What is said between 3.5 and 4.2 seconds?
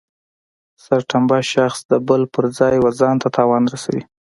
رسوي.